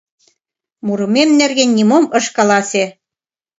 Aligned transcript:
«Мурымем 0.85 1.29
нерген 1.39 1.69
нимом 1.77 2.05
ыш 2.17 2.25
каласе. 2.35 2.85